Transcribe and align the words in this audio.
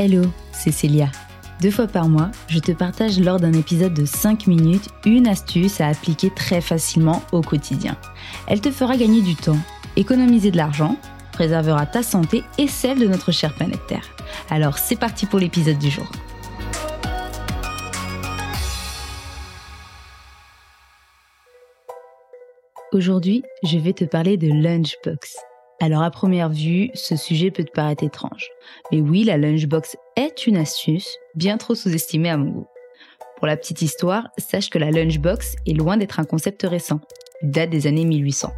Hello, 0.00 0.22
c'est 0.52 0.70
Célia. 0.70 1.10
Deux 1.60 1.72
fois 1.72 1.88
par 1.88 2.08
mois, 2.08 2.30
je 2.46 2.60
te 2.60 2.70
partage 2.70 3.18
lors 3.18 3.40
d'un 3.40 3.52
épisode 3.52 3.94
de 3.94 4.04
5 4.04 4.46
minutes 4.46 4.90
une 5.04 5.26
astuce 5.26 5.80
à 5.80 5.88
appliquer 5.88 6.30
très 6.30 6.60
facilement 6.60 7.20
au 7.32 7.40
quotidien. 7.40 7.96
Elle 8.46 8.60
te 8.60 8.70
fera 8.70 8.96
gagner 8.96 9.22
du 9.22 9.34
temps, 9.34 9.58
économiser 9.96 10.52
de 10.52 10.56
l'argent, 10.56 10.96
préservera 11.32 11.84
ta 11.84 12.04
santé 12.04 12.44
et 12.58 12.68
celle 12.68 13.00
de 13.00 13.08
notre 13.08 13.32
chère 13.32 13.52
planète 13.56 13.84
Terre. 13.88 14.08
Alors 14.50 14.78
c'est 14.78 14.94
parti 14.94 15.26
pour 15.26 15.40
l'épisode 15.40 15.78
du 15.78 15.90
jour. 15.90 16.06
Aujourd'hui, 22.92 23.42
je 23.64 23.78
vais 23.78 23.94
te 23.94 24.04
parler 24.04 24.36
de 24.36 24.46
Lunchbox. 24.46 25.47
Alors 25.80 26.02
à 26.02 26.10
première 26.10 26.48
vue, 26.48 26.90
ce 26.94 27.14
sujet 27.14 27.52
peut 27.52 27.62
te 27.62 27.70
paraître 27.70 28.02
étrange. 28.02 28.48
Mais 28.90 29.00
oui, 29.00 29.22
la 29.22 29.36
lunchbox 29.36 29.96
est 30.16 30.46
une 30.46 30.56
astuce 30.56 31.16
bien 31.36 31.56
trop 31.56 31.76
sous-estimée 31.76 32.30
à 32.30 32.36
mon 32.36 32.50
goût. 32.50 32.66
Pour 33.36 33.46
la 33.46 33.56
petite 33.56 33.82
histoire, 33.82 34.26
sache 34.38 34.70
que 34.70 34.78
la 34.78 34.90
lunchbox 34.90 35.54
est 35.66 35.74
loin 35.74 35.96
d'être 35.96 36.18
un 36.18 36.24
concept 36.24 36.64
récent. 36.64 37.00
Date 37.42 37.70
des 37.70 37.86
années 37.86 38.04
1800. 38.04 38.52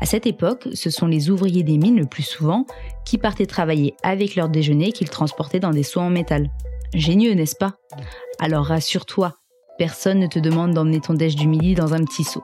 À 0.00 0.06
cette 0.06 0.26
époque, 0.26 0.68
ce 0.74 0.90
sont 0.90 1.06
les 1.06 1.30
ouvriers 1.30 1.62
des 1.62 1.78
mines 1.78 1.98
le 1.98 2.06
plus 2.06 2.24
souvent 2.24 2.66
qui 3.04 3.18
partaient 3.18 3.46
travailler 3.46 3.94
avec 4.02 4.34
leur 4.34 4.48
déjeuner 4.48 4.90
qu'ils 4.90 5.10
transportaient 5.10 5.60
dans 5.60 5.70
des 5.70 5.84
seaux 5.84 6.00
en 6.00 6.10
métal. 6.10 6.50
Génieux, 6.92 7.34
n'est-ce 7.34 7.56
pas? 7.56 7.74
Alors 8.40 8.66
rassure-toi, 8.66 9.36
personne 9.78 10.18
ne 10.18 10.26
te 10.26 10.40
demande 10.40 10.74
d'emmener 10.74 11.00
ton 11.00 11.14
déj 11.14 11.36
du 11.36 11.46
midi 11.46 11.76
dans 11.76 11.94
un 11.94 12.02
petit 12.04 12.24
seau. 12.24 12.42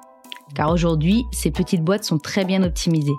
Car 0.55 0.71
aujourd'hui, 0.71 1.25
ces 1.33 1.51
petites 1.51 1.83
boîtes 1.83 2.05
sont 2.05 2.19
très 2.19 2.45
bien 2.45 2.63
optimisées. 2.63 3.17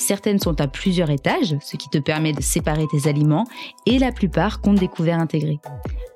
Certaines 0.00 0.38
sont 0.38 0.62
à 0.62 0.66
plusieurs 0.66 1.10
étages, 1.10 1.56
ce 1.60 1.76
qui 1.76 1.90
te 1.90 1.98
permet 1.98 2.32
de 2.32 2.40
séparer 2.40 2.86
tes 2.90 3.06
aliments, 3.06 3.44
et 3.84 3.98
la 3.98 4.12
plupart 4.12 4.62
comptent 4.62 4.78
des 4.78 4.88
couverts 4.88 5.20
intégrés. 5.20 5.60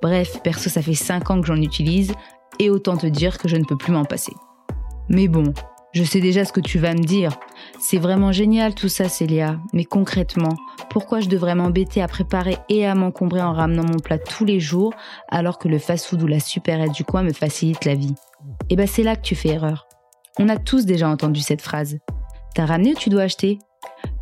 Bref, 0.00 0.40
perso, 0.42 0.70
ça 0.70 0.80
fait 0.80 0.94
5 0.94 1.30
ans 1.30 1.40
que 1.42 1.46
j'en 1.46 1.60
utilise, 1.60 2.14
et 2.58 2.70
autant 2.70 2.96
te 2.96 3.06
dire 3.06 3.36
que 3.36 3.46
je 3.46 3.56
ne 3.56 3.64
peux 3.64 3.76
plus 3.76 3.92
m'en 3.92 4.06
passer. 4.06 4.32
Mais 5.10 5.28
bon, 5.28 5.52
je 5.92 6.02
sais 6.02 6.20
déjà 6.20 6.46
ce 6.46 6.52
que 6.52 6.62
tu 6.62 6.78
vas 6.78 6.94
me 6.94 7.04
dire. 7.04 7.38
C'est 7.78 7.98
vraiment 7.98 8.32
génial 8.32 8.74
tout 8.74 8.88
ça, 8.88 9.10
Célia. 9.10 9.60
Mais 9.74 9.84
concrètement, 9.84 10.56
pourquoi 10.88 11.20
je 11.20 11.28
devrais 11.28 11.54
m'embêter 11.54 12.00
à 12.00 12.08
préparer 12.08 12.56
et 12.70 12.86
à 12.86 12.94
m'encombrer 12.94 13.42
en 13.42 13.52
ramenant 13.52 13.84
mon 13.84 13.98
plat 13.98 14.18
tous 14.18 14.46
les 14.46 14.60
jours 14.60 14.94
alors 15.28 15.58
que 15.58 15.68
le 15.68 15.78
fast-food 15.78 16.22
ou 16.22 16.26
la 16.26 16.40
supérette 16.40 16.92
du 16.92 17.04
coin 17.04 17.22
me 17.22 17.34
facilite 17.34 17.84
la 17.84 17.96
vie? 17.96 18.14
Eh 18.70 18.76
ben 18.76 18.86
c'est 18.86 19.02
là 19.02 19.14
que 19.14 19.22
tu 19.22 19.34
fais 19.34 19.50
erreur. 19.50 19.86
On 20.38 20.48
a 20.48 20.56
tous 20.56 20.86
déjà 20.86 21.06
entendu 21.06 21.40
cette 21.40 21.62
phrase. 21.62 21.98
T'as 22.54 22.64
ramené 22.64 22.92
ou 22.92 22.96
tu 22.96 23.10
dois 23.10 23.22
acheter? 23.22 23.58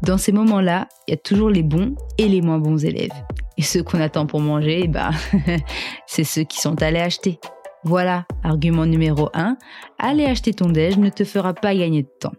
Dans 0.03 0.19
ces 0.19 0.33
moments-là, 0.33 0.89
il 1.07 1.13
y 1.13 1.15
a 1.15 1.17
toujours 1.17 1.51
les 1.51 1.63
bons 1.63 1.95
et 2.19 2.29
les 2.29 2.41
moins 2.41 2.59
bons 2.59 2.85
élèves. 2.85 3.13
Et 3.57 3.63
ceux 3.63 3.83
qu'on 3.83 4.01
attend 4.01 4.27
pour 4.27 4.41
manger, 4.41 4.89
bah, 4.89 5.11
c'est 6.07 6.25
ceux 6.25 6.43
qui 6.43 6.61
sont 6.61 6.83
allés 6.83 7.01
acheter. 7.01 7.39
Voilà, 7.85 8.27
argument 8.45 8.87
numéro 8.87 9.29
1, 9.35 9.57
aller 9.99 10.25
acheter 10.25 10.53
ton 10.53 10.69
déj 10.71 10.99
ne 10.99 11.11
te 11.11 11.25
fera 11.25 11.53
pas 11.53 11.75
gagner 11.75 12.03
de 12.03 12.11
temps. 12.21 12.33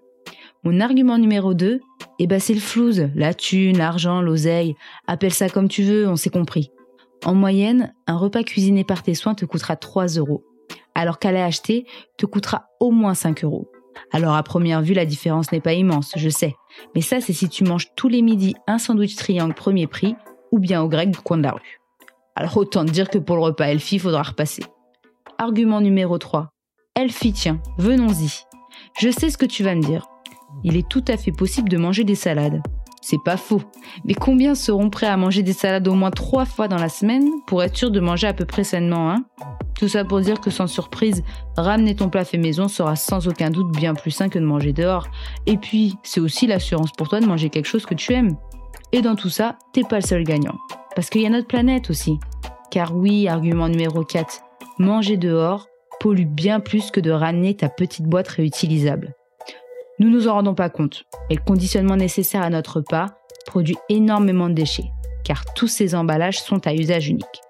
Mon 0.64 0.80
argument 0.80 1.18
numéro 1.18 1.54
2, 1.54 1.82
eh 2.20 2.28
ben 2.28 2.40
c'est 2.40 2.54
le 2.54 2.62
flouze, 2.62 3.10
la 3.16 3.34
thune, 3.34 3.78
l'argent, 3.78 4.22
l'oseille, 4.22 4.76
appelle 5.08 5.34
ça 5.34 5.50
comme 5.50 5.68
tu 5.68 5.84
veux, 5.84 6.08
on 6.08 6.16
s'est 6.16 6.30
compris. 6.30 6.72
En 7.26 7.36
moyenne, 7.36 7.94
un 8.08 8.18
repas 8.18 8.44
cuisiné 8.44 8.86
par 8.86 9.04
tes 9.04 9.14
soins 9.14 9.36
te 9.36 9.44
coûtera 9.44 9.76
3 9.76 10.08
euros, 10.18 10.46
alors 10.96 11.20
qu'aller 11.20 11.42
acheter 11.42 11.86
te 12.18 12.26
coûtera 12.26 12.68
au 12.80 12.92
moins 12.92 13.14
5 13.14 13.44
euros. 13.44 13.70
Alors 14.12 14.36
à 14.36 14.44
première 14.44 14.82
vue, 14.82 14.94
la 14.94 15.06
différence 15.06 15.52
n'est 15.52 15.62
pas 15.62 15.74
immense, 15.74 16.14
je 16.16 16.30
sais. 16.30 16.56
Mais 16.96 17.02
ça, 17.02 17.22
c'est 17.22 17.34
si 17.34 17.50
tu 17.50 17.64
manges 17.64 17.88
tous 17.96 18.10
les 18.10 18.22
midis 18.22 18.56
un 18.68 18.78
sandwich 18.78 19.16
triangle 19.16 19.54
premier 19.54 19.88
prix 19.88 20.16
ou 20.52 20.60
bien 20.60 20.82
au 20.82 20.88
grec 20.88 21.12
du 21.12 21.20
coin 21.20 21.38
de 21.38 21.44
la 21.44 21.52
rue. 21.52 21.80
Alors 22.36 22.58
autant 22.58 22.86
te 22.86 22.92
dire 22.92 23.10
que 23.10 23.18
pour 23.18 23.36
le 23.36 23.44
repas 23.44 23.66
Elfie, 23.66 23.96
il 23.96 24.00
faudra 24.00 24.24
repasser. 24.24 24.64
Argument 25.38 25.82
numéro 25.82 26.18
3. 26.18 26.50
Elfie, 26.96 27.34
tiens, 27.34 27.60
venons-y. 27.78 28.44
Je 29.00 29.10
sais 29.10 29.30
ce 29.30 29.38
que 29.38 29.46
tu 29.46 29.64
vas 29.64 29.76
me 29.76 29.82
dire. 29.82 30.08
Il 30.64 30.78
est 30.78 30.88
tout 30.88 31.04
à 31.08 31.18
fait 31.18 31.32
possible 31.32 31.70
de 31.70 31.78
manger 31.78 32.04
des 32.04 32.16
salades. 32.16 32.62
C'est 33.06 33.22
pas 33.22 33.36
faux. 33.36 33.62
Mais 34.06 34.14
combien 34.14 34.56
seront 34.56 34.90
prêts 34.90 35.08
à 35.08 35.18
manger 35.18 35.44
des 35.44 35.52
salades 35.52 35.90
au 35.90 35.94
moins 35.94 36.10
trois 36.10 36.46
fois 36.46 36.70
dans 36.70 36.78
la 36.78 36.88
semaine 36.88 37.28
pour 37.48 37.62
être 37.62 37.76
sûr 37.76 37.92
de 37.92 38.00
manger 38.00 38.28
à 38.28 38.34
peu 38.34 38.46
près 38.46 38.64
sainement, 38.64 39.12
hein? 39.12 39.26
Tout 39.78 39.90
ça 39.90 40.06
pour 40.06 40.22
dire 40.22 40.40
que 40.40 40.50
sans 40.50 40.68
surprise, 40.68 41.22
ramener 41.58 41.98
ton 41.98 42.08
plat 42.08 42.24
fait 42.24 42.38
maison 42.38 42.70
sera 42.70 42.96
sans 42.96 43.28
aucun 43.28 43.50
doute 43.50 43.76
bien 43.76 43.94
plus 43.94 44.12
sain 44.12 44.30
que 44.30 44.40
de 44.40 44.46
manger 44.46 44.72
dehors. 44.72 45.08
Et 45.48 45.58
puis, 45.58 45.96
c'est 46.04 46.22
aussi 46.22 46.48
l'assurance 46.48 46.94
pour 46.94 47.10
toi 47.10 47.20
de 47.20 47.26
manger 47.26 47.50
quelque 47.50 47.66
chose 47.66 47.86
que 47.86 47.94
tu 47.94 48.14
aimes. 48.14 48.38
Et 48.94 49.02
dans 49.02 49.16
tout 49.16 49.30
ça, 49.30 49.58
t'es 49.74 49.84
pas 49.84 49.98
le 49.98 50.06
seul 50.06 50.24
gagnant. 50.24 50.56
Parce 50.96 51.10
qu'il 51.10 51.24
y 51.24 51.26
a 51.26 51.30
notre 51.30 51.48
planète 51.48 51.90
aussi. 51.90 52.20
Car 52.72 52.96
oui, 52.96 53.28
argument 53.28 53.68
numéro 53.68 54.06
4, 54.06 54.42
manger 54.80 55.18
dehors 55.18 55.68
pollue 56.00 56.26
bien 56.26 56.62
plus 56.62 56.90
que 56.90 57.02
de 57.02 57.12
ramener 57.12 57.54
ta 57.58 57.68
petite 57.68 58.06
boîte 58.06 58.30
réutilisable. 58.30 59.14
Nous 60.00 60.10
nous 60.10 60.28
en 60.28 60.34
rendons 60.34 60.56
pas 60.56 60.70
compte, 60.70 61.06
mais 61.30 61.36
le 61.36 61.44
conditionnement 61.44 61.96
nécessaire 61.96 62.42
à 62.42 62.50
notre 62.50 62.78
repas 62.78 63.08
produit 63.46 63.78
énormément 63.90 64.50
de 64.50 64.56
déchets, 64.56 64.90
car 65.24 65.46
tous 65.54 65.68
ces 65.68 65.94
emballages 65.94 66.40
sont 66.40 66.66
à 66.66 66.74
usage 66.74 67.10
unique. 67.10 67.42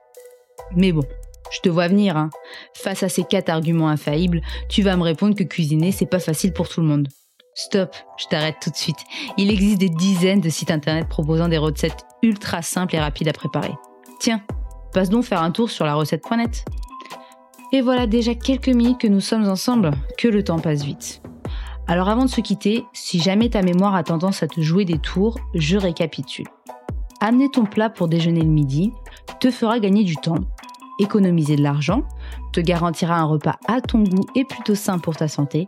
Mais 0.76 0.92
bon, 0.92 1.04
je 1.52 1.59
te 1.62 1.70
vois 1.70 1.88
venir, 1.88 2.18
hein. 2.18 2.30
Face 2.74 3.04
à 3.04 3.09
ces 3.09 3.24
quatre 3.24 3.50
arguments 3.50 3.88
infaillibles, 3.88 4.42
tu 4.70 4.81
vas 4.81 4.98
me 4.98 5.04
répondre 5.04 5.36
que 5.36 5.44
cuisiner, 5.44 5.92
c'est 5.92 6.06
pas 6.06 6.20
facile 6.20 6.52
pour 6.52 6.68
tout 6.68 6.81
le 6.81 6.88
monde. 6.88 7.08
Stop, 7.56 7.96
je 8.18 8.26
t'arrête 8.28 8.56
tout 8.62 8.72
de 8.72 8.75
suite. 8.75 8.98
Il 9.38 9.52
existe 9.52 9.78
des 9.78 9.90
dizaines 9.90 10.42
de 10.42 10.50
sites 10.50 10.72
internet 10.72 11.08
proposant 11.08 11.48
des 11.48 11.60
recettes 11.60 12.04
ultra 12.24 12.62
simples 12.62 12.96
et 12.96 13.00
rapides 13.00 13.28
à 13.28 13.34
préparer. 13.34 13.74
Tiens, 14.20 14.42
passe 14.94 15.10
donc 15.10 15.24
faire 15.24 15.44
un 15.44 15.52
tour 15.52 15.70
sur 15.70 15.86
la 15.86 15.94
recette.net. 15.94 16.66
Et 17.72 17.81
voilà 17.81 18.08
déjà 18.08 18.36
quelques 18.36 18.70
minutes 18.70 19.00
que 19.00 19.08
nous 19.08 19.22
sommes 19.22 19.48
ensemble, 19.48 19.92
que 20.18 20.28
le 20.28 20.44
temps 20.44 20.60
passe 20.60 20.84
vite. 20.84 21.22
Alors 21.88 22.09
avant 22.09 22.25
de 22.25 22.29
se 22.29 22.41
quitter, 22.41 22.85
si 22.94 23.19
jamais 23.19 23.49
ta 23.49 23.61
mémoire 23.61 23.95
a 23.95 24.03
tendance 24.03 24.41
à 24.41 24.47
te 24.47 24.61
jouer 24.61 24.85
des 24.85 24.99
tours, 24.99 25.38
je 25.53 25.77
récapitule. 25.77 26.47
Amener 27.19 27.49
ton 27.49 27.66
plat 27.66 27.89
pour 27.89 28.07
déjeuner 28.07 28.41
le 28.41 28.47
midi 28.47 28.91
te 29.39 29.51
fera 29.51 29.79
gagner 29.79 30.03
du 30.03 30.16
temps, 30.16 30.39
économiser 30.99 31.55
de 31.55 31.63
l'argent, 31.63 32.03
te 32.53 32.61
garantira 32.61 33.17
un 33.17 33.25
repas 33.25 33.57
à 33.67 33.81
ton 33.81 34.03
goût 34.03 34.25
et 34.35 34.45
plutôt 34.45 34.75
sain 34.75 34.99
pour 34.99 35.16
ta 35.16 35.27
santé, 35.27 35.67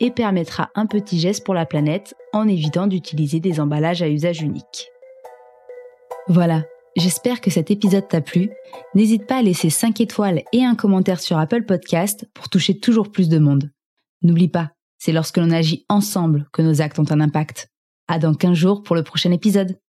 et 0.00 0.10
permettra 0.10 0.70
un 0.74 0.86
petit 0.86 1.20
geste 1.20 1.44
pour 1.44 1.54
la 1.54 1.66
planète 1.66 2.14
en 2.32 2.48
évitant 2.48 2.86
d'utiliser 2.86 3.40
des 3.40 3.60
emballages 3.60 4.02
à 4.02 4.08
usage 4.08 4.40
unique. 4.40 4.90
Voilà, 6.28 6.64
j'espère 6.96 7.40
que 7.40 7.50
cet 7.50 7.70
épisode 7.70 8.08
t'a 8.08 8.22
plu. 8.22 8.50
N'hésite 8.94 9.26
pas 9.26 9.36
à 9.36 9.42
laisser 9.42 9.68
5 9.68 10.00
étoiles 10.00 10.42
et 10.52 10.64
un 10.64 10.74
commentaire 10.74 11.20
sur 11.20 11.38
Apple 11.38 11.64
Podcast 11.64 12.26
pour 12.34 12.48
toucher 12.48 12.78
toujours 12.78 13.10
plus 13.10 13.28
de 13.28 13.38
monde. 13.38 13.70
N'oublie 14.22 14.48
pas, 14.48 14.70
c'est 15.00 15.12
lorsque 15.12 15.38
l'on 15.38 15.50
agit 15.50 15.84
ensemble 15.88 16.46
que 16.52 16.62
nos 16.62 16.80
actes 16.80 16.98
ont 17.00 17.10
un 17.10 17.20
impact. 17.20 17.68
À 18.06 18.18
dans 18.18 18.34
15 18.34 18.54
jours 18.54 18.82
pour 18.82 18.94
le 18.94 19.02
prochain 19.02 19.32
épisode. 19.32 19.80